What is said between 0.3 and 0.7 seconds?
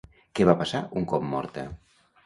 Què va